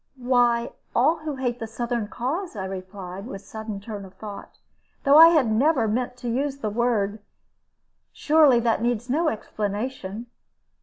"Why, 0.17 0.71
all 0.95 1.17
who 1.17 1.35
hate 1.35 1.59
the 1.59 1.67
Southern 1.67 2.07
cause," 2.07 2.55
I 2.55 2.65
replied, 2.65 3.27
with 3.27 3.43
a 3.43 3.45
sudden 3.45 3.79
turn 3.79 4.03
of 4.03 4.15
thought, 4.15 4.57
though 5.03 5.19
I 5.19 5.39
never 5.43 5.81
had 5.81 5.93
meant 5.93 6.17
to 6.17 6.27
use 6.27 6.57
the 6.57 6.71
word. 6.71 7.19
"Surely 8.11 8.59
that 8.61 8.81
needs 8.81 9.11
no 9.11 9.29
explanation." 9.29 10.25